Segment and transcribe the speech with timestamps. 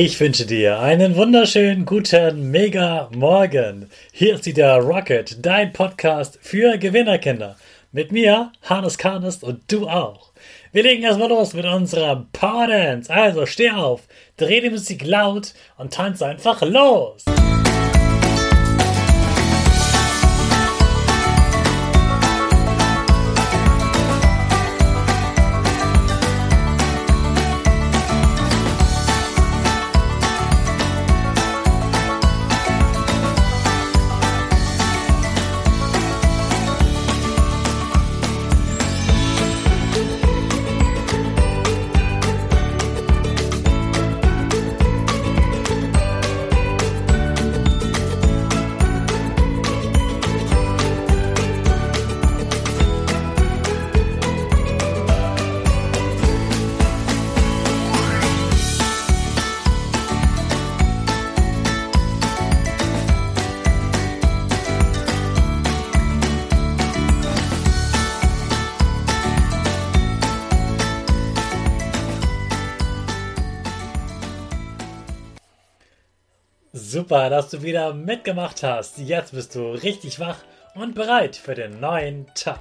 [0.00, 3.90] Ich wünsche dir einen wunderschönen guten Mega Morgen.
[4.12, 7.56] Hier ist wieder Rocket, dein Podcast für Gewinnerkinder.
[7.90, 10.30] Mit mir, Hannes Karnes und du auch.
[10.70, 13.12] Wir legen erstmal los mit unserer Power Dance.
[13.12, 14.02] Also steh auf,
[14.36, 17.24] dreh die Musik laut und tanz einfach los.
[76.80, 78.98] Super, dass du wieder mitgemacht hast.
[78.98, 80.38] Jetzt bist du richtig wach
[80.76, 82.60] und bereit für den neuen Tag.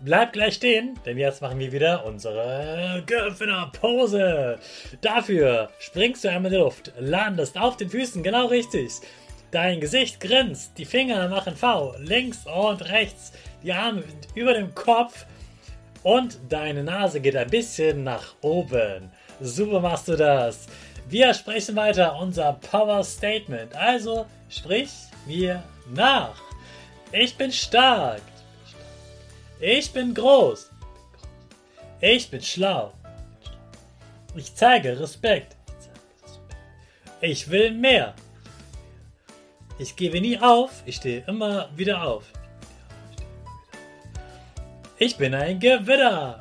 [0.00, 4.58] Bleib gleich stehen, denn jetzt machen wir wieder unsere Gewinnerpose.
[5.02, 8.90] Dafür springst du einmal in die Luft, landest auf den Füßen genau richtig.
[9.50, 14.02] Dein Gesicht grinst, die Finger machen V, links und rechts, die Arme
[14.34, 15.26] über dem Kopf
[16.02, 19.10] und deine Nase geht ein bisschen nach oben.
[19.40, 20.66] Super machst du das.
[21.08, 23.74] Wir sprechen weiter unser Power Statement.
[23.74, 24.90] Also sprich
[25.26, 25.62] mir
[25.94, 26.34] nach.
[27.12, 28.22] Ich bin stark.
[29.60, 30.70] Ich bin groß.
[32.00, 32.92] Ich bin schlau.
[34.34, 35.56] Ich zeige Respekt.
[37.20, 38.14] Ich will mehr.
[39.78, 40.82] Ich gebe nie auf.
[40.86, 42.24] Ich stehe immer wieder auf.
[44.98, 46.40] Ich bin ein Gewinner.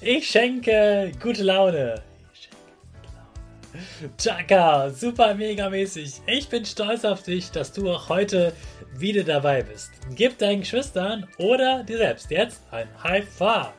[0.00, 2.02] Ich schenke gute Laune.
[4.18, 6.20] Chaka, super mega mäßig.
[6.26, 8.52] Ich bin stolz auf dich, dass du auch heute
[8.96, 9.90] wieder dabei bist.
[10.14, 13.72] Gib deinen Geschwistern oder dir selbst jetzt ein High Five.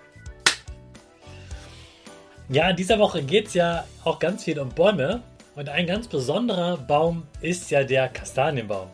[2.50, 5.24] Ja, in dieser Woche geht es ja auch ganz viel um Bäume.
[5.56, 8.90] Und ein ganz besonderer Baum ist ja der Kastanienbaum.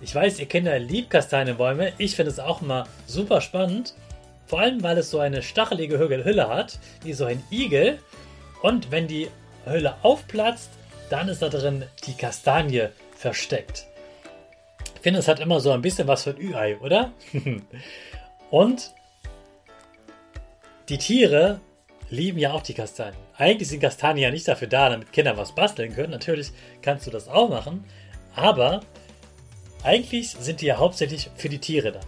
[0.00, 1.92] Ich weiß, ihr Kinder liebt Kastanienbäume.
[1.98, 3.94] Ich finde es auch immer super spannend.
[4.46, 7.98] Vor allem, weil es so eine stachelige Hülle hat, wie so ein Igel.
[8.62, 9.28] Und wenn die
[9.66, 10.70] Höhle aufplatzt,
[11.10, 13.86] dann ist da drin die Kastanie versteckt.
[14.94, 17.12] Ich finde, es hat immer so ein bisschen was von Ü-Ei, oder?
[18.50, 18.92] Und
[20.88, 21.60] die Tiere
[22.10, 23.16] lieben ja auch die Kastanien.
[23.36, 26.10] Eigentlich sind Kastanien ja nicht dafür da, damit Kinder was basteln können.
[26.10, 26.52] Natürlich
[26.82, 27.84] kannst du das auch machen.
[28.34, 28.80] Aber
[29.82, 32.00] eigentlich sind die ja hauptsächlich für die Tiere da.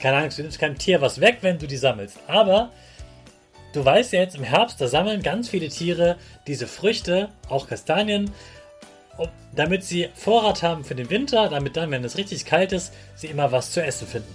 [0.00, 2.18] Keine Angst, du nimmst keinem Tier was weg, wenn du die sammelst.
[2.26, 2.72] Aber
[3.72, 6.16] Du weißt ja jetzt im Herbst, da sammeln ganz viele Tiere
[6.46, 8.30] diese Früchte, auch Kastanien,
[9.54, 13.28] damit sie Vorrat haben für den Winter, damit dann, wenn es richtig kalt ist, sie
[13.28, 14.34] immer was zu essen finden.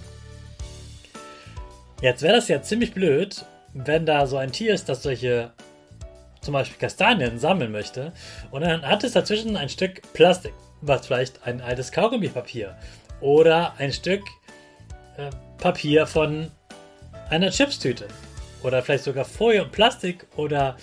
[2.00, 3.44] Jetzt wäre das ja ziemlich blöd,
[3.74, 5.52] wenn da so ein Tier ist, das solche
[6.40, 8.12] zum Beispiel Kastanien sammeln möchte
[8.50, 12.76] und dann hat es dazwischen ein Stück Plastik, was vielleicht ein altes Kaugummipapier
[13.20, 14.22] oder ein Stück
[15.16, 16.50] äh, Papier von
[17.28, 18.06] einer Chipstüte
[18.62, 20.76] oder vielleicht sogar Folie und Plastik oder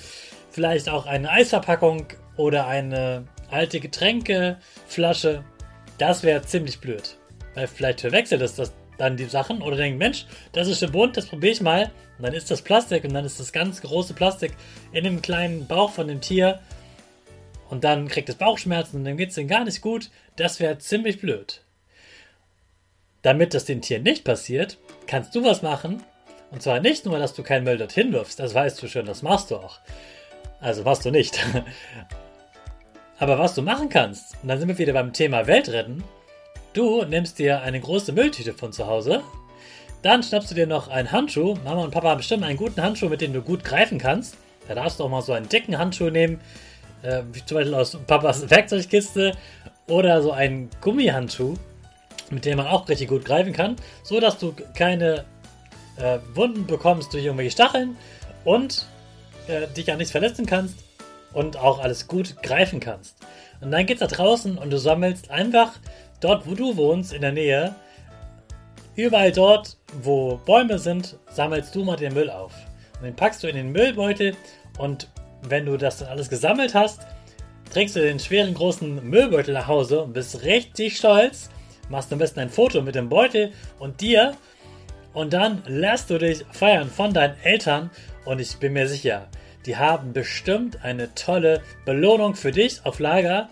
[0.51, 5.43] vielleicht auch eine Eisverpackung oder eine alte Getränkeflasche.
[5.97, 7.17] Das wäre ziemlich blöd.
[7.53, 11.17] Weil vielleicht verwechselt es das dann die Sachen oder denkt, Mensch, das ist schon bunt,
[11.17, 11.91] das probiere ich mal.
[12.17, 14.53] Und dann ist das Plastik und dann ist das ganz große Plastik
[14.93, 16.59] in dem kleinen Bauch von dem Tier.
[17.69, 20.09] Und dann kriegt es Bauchschmerzen und dann geht es denen gar nicht gut.
[20.35, 21.61] Das wäre ziemlich blöd.
[23.21, 24.77] Damit das den Tieren nicht passiert,
[25.07, 26.03] kannst du was machen,
[26.55, 29.21] und zwar nicht nur, dass du keinen Müll dorthin wirfst, das weißt du schon, das
[29.21, 29.79] machst du auch.
[30.61, 31.37] Also machst du nicht.
[33.19, 36.01] Aber was du machen kannst, und dann sind wir wieder beim Thema Weltretten,
[36.71, 39.21] du nimmst dir eine große Mülltüte von zu Hause,
[40.01, 41.55] dann schnappst du dir noch einen Handschuh.
[41.65, 44.37] Mama und Papa haben bestimmt einen guten Handschuh, mit dem du gut greifen kannst.
[44.69, 46.39] Da darfst du auch mal so einen dicken Handschuh nehmen,
[47.01, 49.33] äh, zum Beispiel aus Papas Werkzeugkiste,
[49.87, 51.55] oder so einen Gummihandschuh,
[52.29, 55.25] mit dem man auch richtig gut greifen kann, so dass du keine
[55.97, 57.97] äh, Wunden bekommst durch irgendwelche Stacheln
[58.43, 58.85] und
[59.47, 60.75] äh, dich an nichts verletzen kannst
[61.33, 63.17] und auch alles gut greifen kannst.
[63.61, 65.73] Und dann geht's da draußen und du sammelst einfach
[66.19, 67.75] dort, wo du wohnst, in der Nähe,
[68.95, 72.53] überall dort, wo Bäume sind, sammelst du mal den Müll auf.
[72.97, 74.35] Und den packst du in den Müllbeutel
[74.77, 75.09] und
[75.41, 77.01] wenn du das dann alles gesammelt hast,
[77.71, 81.49] trägst du den schweren großen Müllbeutel nach Hause und bist richtig stolz,
[81.89, 84.35] machst am besten ein Foto mit dem Beutel und dir
[85.15, 87.89] und dann lässt du dich feiern von deinen Eltern
[88.25, 89.27] und ich bin mir sicher,
[89.65, 93.49] die haben bestimmt eine tolle Belohnung für dich auf Lager,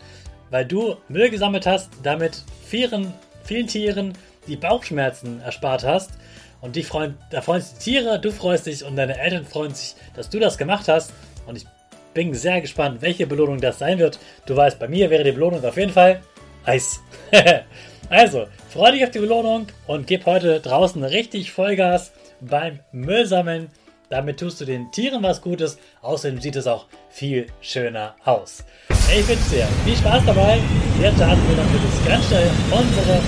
[0.51, 3.13] weil du Müll gesammelt hast, damit vielen,
[3.44, 4.13] vielen Tieren
[4.45, 6.12] die Bauchschmerzen erspart hast.
[6.60, 9.74] Und die freuen, da freuen sich die Tiere, du freust dich und deine Eltern freuen
[9.74, 11.13] sich, dass du das gemacht hast.
[11.48, 11.66] Und ich
[12.13, 14.19] bin sehr gespannt, welche Belohnung das sein wird.
[14.45, 16.21] Du weißt, bei mir wäre die Belohnung auf jeden Fall
[16.65, 17.01] Eis.
[18.10, 23.69] also, freu dich auf die Belohnung und gib heute draußen richtig Vollgas beim Müllsammeln.
[24.10, 28.63] Damit tust du den Tieren was Gutes, außerdem sieht es auch viel schöner aus.
[28.89, 30.60] Ich wünsche dir viel Spaß dabei.
[31.01, 33.19] Jetzt starten wir dann jetzt ganz schnell unsere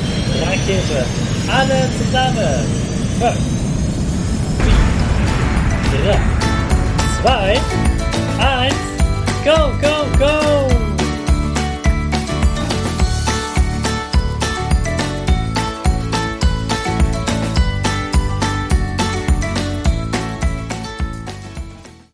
[0.46, 1.06] Rakete.
[1.52, 2.66] Alle zusammen.
[3.20, 3.34] 5,
[5.92, 6.14] 4,
[7.24, 7.60] 3, 2,
[8.40, 8.76] 1,
[9.44, 10.95] go, go, go!